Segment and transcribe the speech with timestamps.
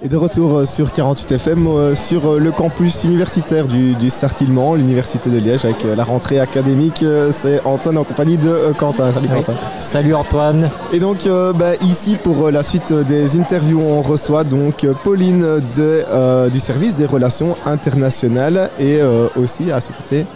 [0.00, 4.10] Et de retour euh, sur 48 FM, euh, sur euh, le campus universitaire du, du
[4.10, 7.04] Sartillement, l'université de Liège, avec la rentrée académique.
[7.32, 9.10] C'est Antoine en compagnie de Quentin.
[9.12, 9.54] Salut Quentin.
[9.80, 10.70] Salut Antoine.
[10.92, 16.60] Et donc bah, ici pour la suite des interviews, on reçoit donc Pauline de, du
[16.60, 19.00] service des relations internationales et
[19.36, 20.26] aussi à ses côtés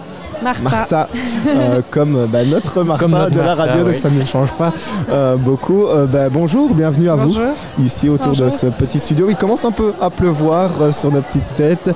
[0.43, 1.09] Martha,
[1.47, 4.73] euh, comme bah, notre Martha de la radio, donc ça ne change pas
[5.11, 5.87] euh, beaucoup.
[5.87, 7.37] Euh, bah, bonjour, bienvenue à vous
[7.79, 9.27] ici autour de ce petit studio.
[9.31, 11.91] Il commence un peu à pleuvoir sur nos petites têtes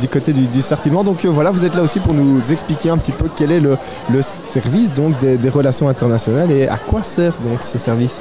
[0.00, 0.60] du côté du, du
[1.04, 3.76] Donc voilà, vous êtes là aussi pour nous expliquer un petit peu quel est le,
[4.22, 8.20] service donc, des, des relations internationales et à quoi sert donc ce service?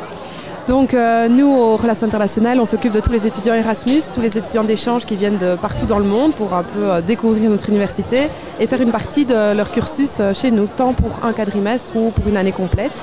[0.68, 4.36] Donc euh, nous, aux Relations internationales, on s'occupe de tous les étudiants Erasmus, tous les
[4.36, 7.70] étudiants d'échange qui viennent de partout dans le monde pour un peu euh, découvrir notre
[7.70, 8.22] université
[8.60, 12.10] et faire une partie de leur cursus euh, chez nous, tant pour un quadrimestre ou
[12.10, 12.94] pour une année complète.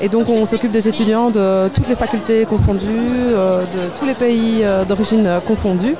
[0.00, 4.64] Et donc on s'occupe des étudiants de toutes les facultés confondues, de tous les pays
[4.88, 5.94] d'origine confondus.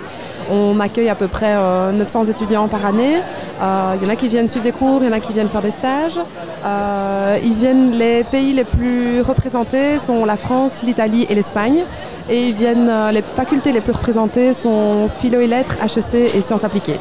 [0.50, 1.54] On accueille à peu près
[1.92, 3.14] 900 euh, étudiants par année.
[3.14, 5.32] Il euh, y en a qui viennent suivre des cours, il y en a qui
[5.32, 6.18] viennent faire des stages.
[6.64, 11.84] Euh, ils viennent, les pays les plus représentés sont la France, l'Italie et l'Espagne.
[12.28, 16.64] Et ils viennent, les facultés les plus représentées sont philo et lettres, HEC et sciences
[16.64, 16.98] appliquées.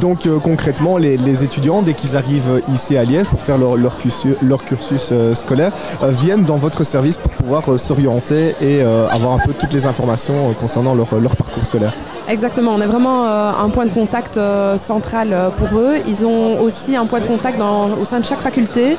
[0.00, 5.08] Donc euh, concrètement, les, étudiants, dès qu'ils arrivent ici à Liège pour faire leur, cursus,
[5.12, 9.72] euh, scolaire, euh, viennent dans votre service pour pouvoir s'orienter et avoir un peu toutes
[9.72, 11.92] les informations concernant leur, parcours scolaire.
[12.32, 14.40] Exactement, on est vraiment un point de contact
[14.78, 15.96] central pour eux.
[16.08, 18.96] Ils ont aussi un point de contact au sein de chaque faculté,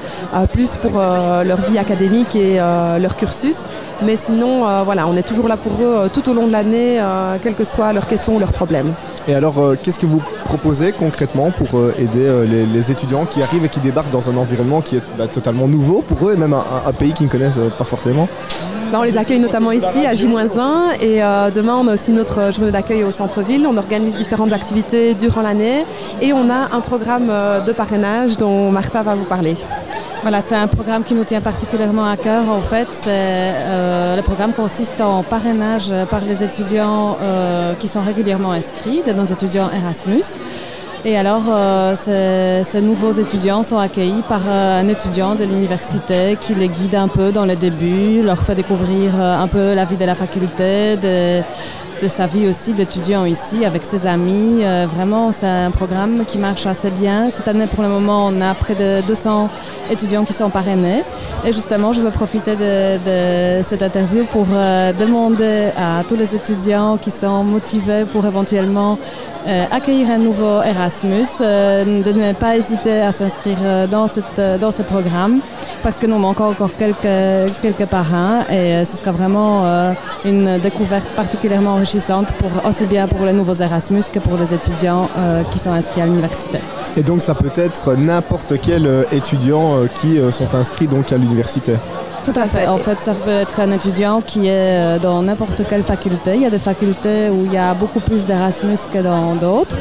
[0.52, 3.66] plus pour leur vie académique et leur cursus.
[4.06, 7.02] Mais sinon, voilà, on est toujours là pour eux tout au long de l'année,
[7.42, 8.94] quelles que soient leurs questions ou leurs problèmes.
[9.28, 10.22] Et alors, qu'est-ce que vous
[10.54, 14.38] proposez concrètement pour euh, aider euh, les, étudiants qui arrivent et qui débarquent dans un
[14.38, 17.58] environnement qui est bah, totalement nouveau pour eux et même un, pays qu'ils ne connaissent
[17.58, 18.28] euh, pas forcément?
[18.94, 21.18] Bah, on les accueille notamment ici à J-1 et
[21.52, 23.66] demain on a aussi notre journée d'accueil au centre-ville.
[23.66, 25.84] On organise différentes activités durant l'année
[26.22, 27.32] et on a un programme
[27.66, 29.58] de parrainage dont Martha va vous parler.
[30.22, 32.44] Voilà, c'est un programme qui nous tient particulièrement à cœur.
[32.50, 37.18] En fait, le programme consiste en parrainage par les étudiants
[37.80, 40.38] qui sont régulièrement inscrits, de nos étudiants Erasmus.
[41.06, 46.56] Et alors, euh, ces, nouveaux étudiants sont accueillis par euh, un étudiant de l'université qui
[46.56, 49.98] les guide un peu dans le début, leur fait découvrir euh, un peu la vie
[49.98, 51.42] de la faculté, de,
[52.02, 54.64] de sa vie aussi d'étudiant ici avec ses amis.
[54.96, 57.30] vraiment, c'est un programme qui marche assez bien.
[57.32, 59.50] Cette année, pour le moment, on a près de 200
[59.92, 61.04] étudiants qui sont parrainés.
[61.46, 62.98] Et justement, je veux profiter de,
[63.60, 68.98] de cette interview pour demander à tous les étudiants qui sont motivés pour éventuellement
[69.46, 74.08] euh, accueillir un nouveau Erasmus, euh, de ne pas hésiter à s'inscrire euh, dans,
[74.58, 75.40] dans ce programme
[75.82, 79.66] parce que nous manquons encore quelques, quelques parrains et ce sera vraiment
[80.24, 85.10] une découverte particulièrement enrichissante pour, aussi bien pour les nouveaux Erasmus que pour les étudiants
[85.52, 86.60] qui sont inscrits à l'université.
[86.96, 91.74] Et donc ça peut être n'importe quel étudiant qui sont inscrits donc à l'université
[92.24, 92.68] tout à fait.
[92.68, 96.36] En fait, ça peut être un étudiant qui est euh, dans n'importe quelle faculté.
[96.36, 99.78] Il y a des facultés où il y a beaucoup plus d'Erasmus que dans d'autres.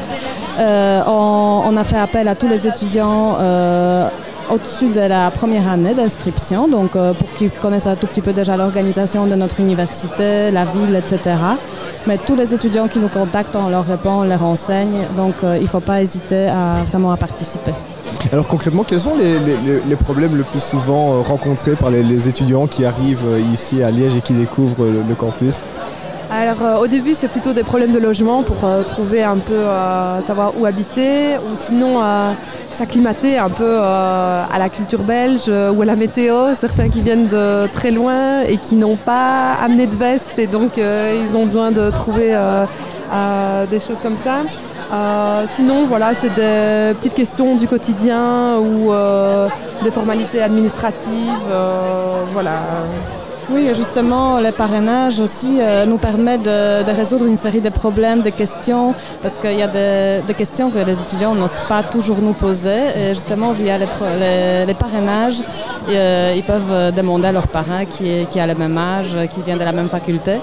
[0.59, 4.07] Euh, on, a fait appel à tous les étudiants euh,
[4.51, 8.55] au-dessus de la première année d'inscription, donc pour qu'ils connaissent un tout petit peu déjà
[8.55, 11.35] l'organisation de notre université, la ville, etc.
[12.05, 15.61] Mais tous les étudiants qui nous contactent, on leur répond, on les renseigne, donc il
[15.61, 17.71] ne faut pas hésiter à vraiment à participer.
[18.31, 22.85] Alors concrètement, quels sont les, problèmes le plus souvent euh, rencontrés par les, étudiants qui
[22.85, 25.61] arrivent euh, ici à Liège et qui découvrent le, campus?
[26.31, 29.61] Alors euh, au début c'est plutôt des problèmes de logement pour trouver un peu
[30.25, 32.01] savoir où habiter ou sinon
[32.71, 36.55] s'acclimater un peu à la culture belge ou à la météo.
[36.59, 40.77] Certains qui viennent de très loin et qui n'ont pas amené de veste et donc
[40.77, 42.35] ils ont besoin de trouver
[43.69, 44.41] des choses comme ça.
[44.91, 49.47] Euh, sinon, voilà, c'est des petites questions du quotidien ou euh,
[49.83, 51.49] des formalités administratives.
[51.51, 52.57] Euh, voilà.
[53.49, 58.95] Oui, justement, le parrainage aussi nous permet de, résoudre une série de problèmes, de questions,
[59.21, 62.79] parce qu'il y a des, questions que les étudiants n'osent pas toujours nous poser.
[62.95, 65.43] Et justement, via les, parrainages,
[65.89, 69.65] ils peuvent demander à leur parrain qui, qui a le même âge, qui vient de
[69.65, 70.37] la même faculté.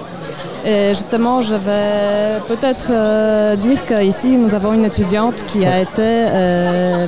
[0.64, 5.98] Et justement, je vais peut-être euh, dire qu'ici, nous avons une étudiante qui a été
[5.98, 7.06] euh,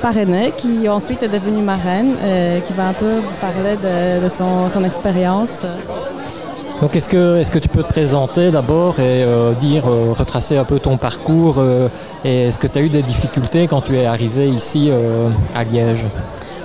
[0.00, 4.84] parrainée, qui ensuite est devenue marraine, et qui va un peu vous parler de, son,
[4.84, 5.52] expérience.
[6.80, 10.64] Donc est-ce que, est que tu peux te présenter d'abord et euh, dire, retracer un
[10.64, 11.62] peu ton parcours
[12.24, 14.90] et est-ce que tu as eu des difficultés quand tu es arrivé ici
[15.54, 16.04] à Liège?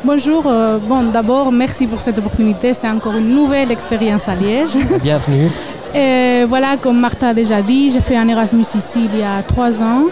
[0.06, 0.44] Bonjour,
[0.88, 4.78] bon d'abord merci pour cette opportunité, c'est encore une nouvelle expérience à Liège.
[5.04, 5.50] Bienvenue.
[5.96, 9.42] Et voilà, comme Martha a déjà dit, j'ai fait un Erasmus ici il y a
[9.42, 10.06] trois ans.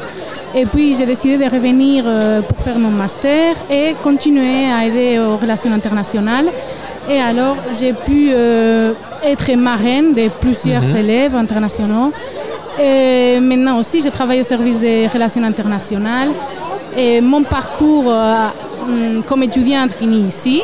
[0.55, 5.19] Et puis j'ai décidé de revenir euh, pour faire mon master et continuer à aider
[5.19, 6.47] aux relations internationales.
[7.09, 8.93] Et alors j'ai pu euh,
[9.23, 10.95] être marraine de plusieurs mhm.
[10.97, 12.11] élèves internationaux.
[12.79, 16.29] Et maintenant aussi, je travaille au service des relations internationales.
[16.95, 18.47] Et mon parcours euh,
[18.83, 20.63] hum, comme étudiante finit ici.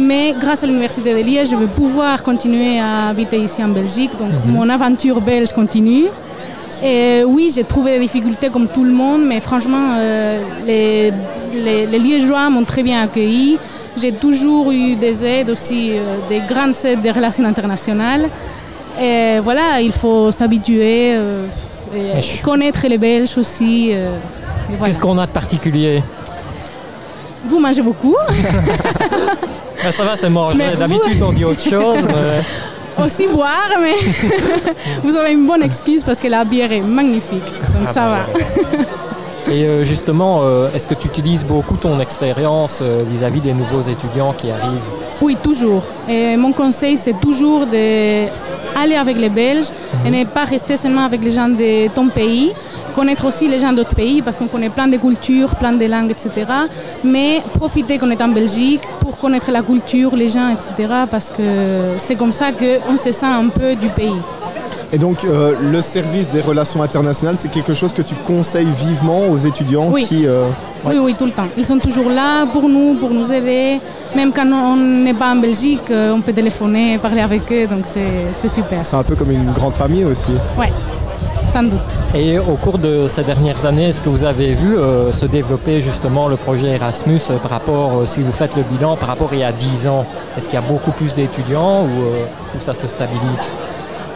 [0.00, 4.12] Mais grâce à l'Université de Liège, je vais pouvoir continuer à habiter ici en Belgique.
[4.18, 4.52] Donc mhm.
[4.52, 6.06] mon aventure belge continue.
[6.82, 11.12] Et oui, j'ai trouvé des difficultés comme tout le monde, mais franchement, euh, les,
[11.86, 13.58] les, Liégeois m'ont très bien accueilli.
[14.00, 18.28] J'ai toujours eu des aides aussi, euh, des grandes aides des relations internationales.
[18.98, 21.44] Et voilà, il faut s'habituer, euh,
[22.42, 23.92] connaître les Belges aussi.
[24.82, 26.02] Qu'est-ce qu'on a de particulier?
[27.44, 28.16] Vous mangez beaucoup.
[29.90, 30.58] Ça va, c'est manger.
[30.78, 32.04] D'habitude, on dit autre chose.
[33.02, 33.94] aussi boire, mais
[35.02, 37.44] vous avez une bonne excuse parce que la bière est magnifique.
[37.44, 38.78] Donc ah ça bah va.
[39.50, 43.80] Et euh, justement, euh, est-ce que tu utilises beaucoup ton expérience euh, vis-à-vis des nouveaux
[43.80, 44.78] étudiants qui arrivent?
[45.20, 45.82] Oui, toujours.
[46.08, 49.70] Et mon conseil, c'est toujours d'aller avec les Belges
[50.04, 50.18] et mhm.
[50.18, 52.52] ne pas rester seulement avec les gens de ton pays
[52.90, 56.10] connaître aussi les gens d'autres pays parce qu'on connaît plein de cultures, plein de langues,
[56.10, 56.30] etc.
[57.04, 60.88] Mais profiter qu'on est en Belgique pour connaître la culture, les gens, etc.
[61.10, 61.42] Parce que
[61.98, 64.20] c'est comme ça qu'on se sent un peu du pays.
[64.92, 69.28] Et donc, euh, le service des relations internationales, c'est quelque chose que tu conseilles vivement
[69.28, 70.04] aux étudiants oui.
[70.04, 70.26] qui...
[70.26, 70.46] Euh,
[70.84, 71.46] oui, oui, tout le temps.
[71.56, 73.80] Ils sont toujours là pour nous, pour nous aider.
[74.16, 77.84] Même quand on n'est pas en Belgique, euh, on peut téléphoner, parler avec eux, donc
[77.84, 78.84] c'est super.
[78.84, 80.32] C'est un peu comme une grande famille aussi.
[80.58, 80.66] Oui
[81.50, 81.80] sans doute.
[82.14, 85.80] Et au cours de ces dernières années, est-ce que vous avez vu euh, se développer
[85.80, 89.30] justement le projet Erasmus euh, par rapport, euh, si vous faites le bilan, par rapport
[89.32, 90.04] à il y a 10 ans
[90.36, 93.44] Est-ce qu'il y a beaucoup plus d'étudiants ou, ça se stabilise?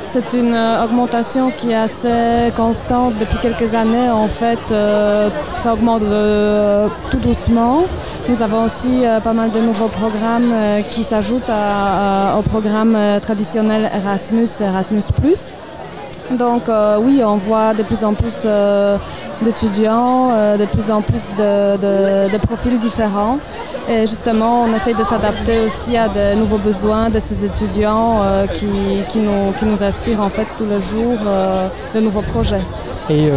[0.07, 4.11] C'est une augmentation qui est assez constante depuis quelques années.
[4.11, 4.61] En fait,
[5.57, 6.03] ça augmente
[7.11, 7.83] tout doucement.
[8.29, 10.55] Nous avons aussi pas mal de nouveaux programmes
[10.93, 11.51] qui s'ajoutent
[12.39, 15.01] au programme traditionnel Erasmus, Erasmus⁇
[16.31, 18.97] donc euh, oui, on voit de plus en plus euh,
[19.43, 23.39] d'étudiants, euh, de plus en plus de, profils différents.
[23.89, 28.21] Et justement, on essaye de s'adapter aussi à de nouveaux besoins de ces étudiants
[28.55, 31.19] qui, nous, qui nous inspirent en fait tous les jours
[31.95, 32.63] de nouveaux projets.
[33.11, 33.29] Et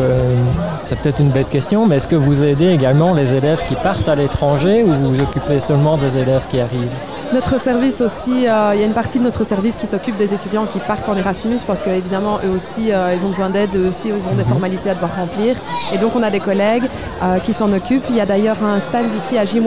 [0.85, 4.07] c'est peut-être une bête question, mais est-ce que vous aidez également les élèves qui partent
[4.07, 6.95] à l'étranger ou vous vous occupez seulement des élèves qui arrivent?
[7.33, 10.33] Notre service aussi, euh, il y a une partie de notre service qui s'occupe des
[10.33, 13.89] étudiants qui partent en Erasmus parce qu'évidemment, eux aussi, euh, ils ont besoin d'aide, eux
[13.89, 14.49] aussi, ils ont des mhm.
[14.49, 15.55] formalités à devoir remplir.
[15.93, 16.85] Et donc, on a des collègues
[17.21, 18.05] euh, qui s'en occupent.
[18.09, 19.63] Il y a d'ailleurs un stand ici à J-1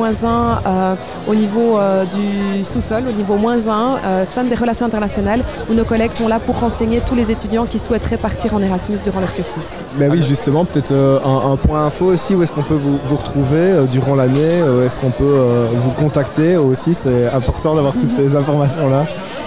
[1.29, 1.79] au niveau
[2.15, 6.39] du sous-sol, au niveau moins 1, stand des relations internationales, où nos collègues sont là
[6.39, 9.79] pour renseigner tous les étudiants qui souhaiteraient partir en Erasmus durant leur cursus.
[9.97, 13.87] Ben oui, justement, peut-être un, point info aussi, où est-ce qu'on peut vous, vous retrouver
[13.91, 19.07] durant l'année Est-ce qu'on peut vous contacter aussi C'est important d'avoir toutes ces informations-là.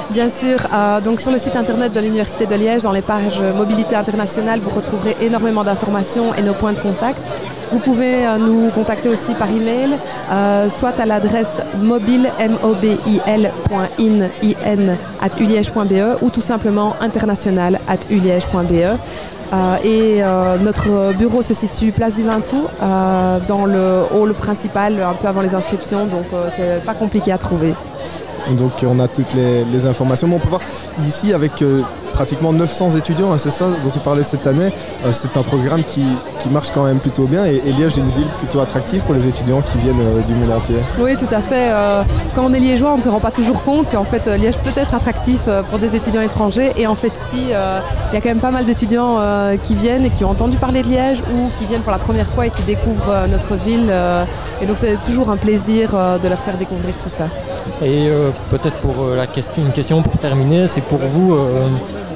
[0.09, 3.41] Bien sûr, euh, donc sur le site internet de l'Université de Liège, dans les pages
[3.55, 7.21] Mobilité internationale, vous retrouverez énormément d'informations et nos points de contact.
[7.71, 9.89] Vous pouvez euh, nous contacter aussi par email,
[10.31, 12.29] euh, soit à l'adresse mobile
[15.21, 18.97] at uliège.be ou tout simplement international at uliège.be.
[19.83, 20.21] et
[20.61, 22.67] notre bureau se situe place du Vintou,
[23.47, 26.25] dans le hall principal, un peu avant les inscriptions, donc
[26.55, 27.73] c'est pas compliqué à trouver.
[28.51, 30.27] Donc on a toutes les, informations.
[30.31, 30.61] on peut voir
[30.99, 31.81] ici avec euh,
[32.13, 34.69] pratiquement 900 étudiants, hein, c'est ça dont tu parlais cette année.
[35.05, 36.03] Euh, c'est un programme qui,
[36.51, 39.61] marche quand même plutôt bien et, Liège est une ville plutôt attractive pour les étudiants
[39.61, 40.75] qui viennent euh, du monde entier.
[40.99, 41.71] Oui, tout à fait.
[42.35, 44.79] quand on est liégeois, on ne se rend pas toujours compte qu'en fait Liège peut
[44.79, 46.71] être attractif pour des étudiants étrangers.
[46.77, 47.81] Et en fait, si, il y a
[48.13, 49.17] quand même pas mal d'étudiants
[49.63, 52.27] qui viennent et qui ont entendu parler de Liège ou qui viennent pour la première
[52.27, 53.91] fois et qui découvrent notre ville.
[54.61, 55.91] et donc c'est toujours un plaisir
[56.21, 57.25] de leur faire découvrir tout ça.
[57.81, 61.67] Et euh, peut-être pour euh, la question, une question pour terminer, c'est pour vous, euh,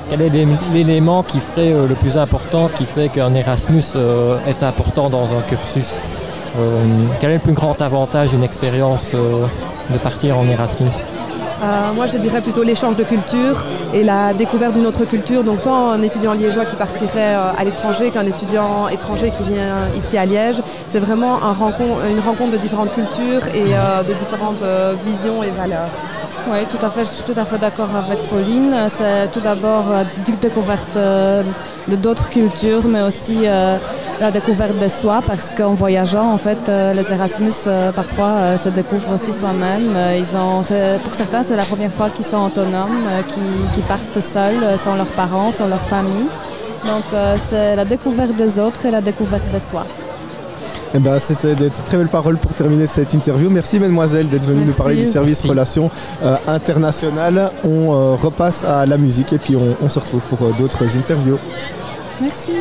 [0.10, 0.30] quel est
[0.74, 3.84] l'élément qui ferait le plus important, qui fait qu'un Erasmus
[4.48, 6.00] est important dans un cursus
[7.20, 10.92] Quel est le plus grand avantage d'une expérience de partir en Erasmus
[11.64, 15.44] euh, moi, je dirais plutôt l'échange de culture et la découverte d'une autre culture.
[15.44, 19.88] Donc, tant un étudiant liégeois qui partirait euh, à l'étranger qu'un étudiant étranger qui vient
[19.98, 24.64] ici à Liège, c'est vraiment une rencontre de différentes cultures et euh, de différentes
[25.04, 25.90] visions et valeurs.
[26.50, 28.74] Oui, tout à fait, je suis tout à fait d'accord avec Pauline.
[28.90, 30.04] C'est tout d'abord la
[30.42, 33.40] découverte de d'autres cultures, mais aussi
[34.20, 37.54] la découverte de soi, parce qu'en voyageant, en fait, les Erasmus,
[37.96, 39.96] parfois, se découvrent aussi soi-même.
[40.18, 40.62] Ils ont,
[41.04, 45.52] pour certains, c'est la première fois qu'ils sont autonomes, qu'ils partent seuls, sans leurs parents,
[45.52, 46.30] sans leur famille.
[46.86, 49.86] Donc euh, c'est la découverte des autres et la découverte de soi.
[50.94, 53.50] Eh ben, C'était des très belles paroles pour terminer cette interview.
[53.50, 55.92] Merci mademoiselle d'être venue nous parler du service relations
[56.24, 57.52] euh, internationales.
[57.64, 61.40] On euh, repasse à la musique et puis on, on se retrouve pour d'autres interviews.
[62.22, 62.52] Merci.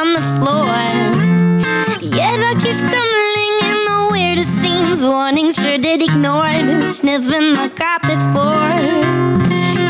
[0.00, 0.64] on the floor.
[2.00, 8.20] yeah, I keep stumbling in the weirdest scenes, warnings sure did ignore, sniffing the carpet
[8.32, 8.70] floor.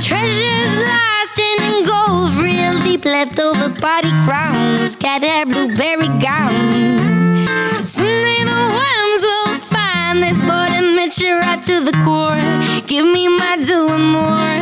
[0.08, 6.56] Treasures lost in gold, real deep leftover body crowns, cat hair, blueberry gown.
[7.86, 12.42] Someday the worms will find this board and match it right to the core.
[12.88, 14.58] Give me my due and more.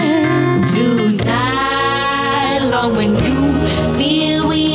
[0.75, 4.68] To die long when you feel we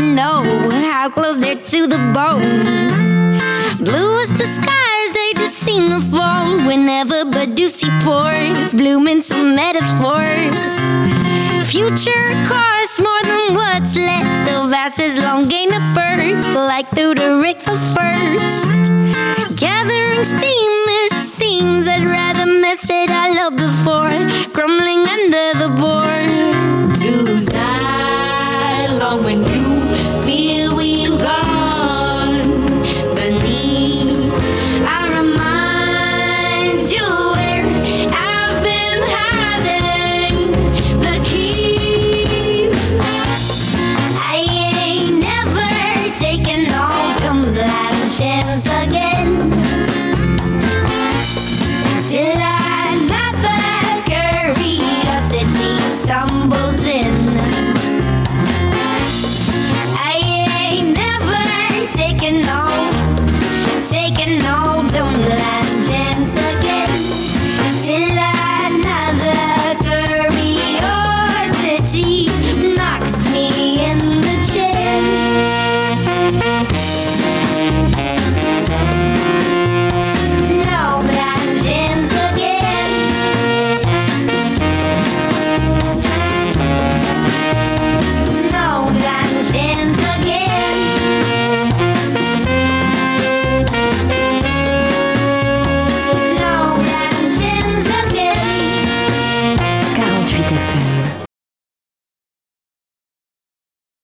[0.00, 2.64] to know how close they're to the bone.
[3.84, 10.74] Bluest the skies, they just seem to fall whenever Badusi pours, blooming some metaphors.
[11.70, 17.60] Future costs more than what's left of us as long gain a birth, like Thuderick
[17.70, 18.90] the First.
[19.56, 24.18] Gathering steam, it seems I'd rather mess it all up before
[24.54, 26.19] crumbling under the board.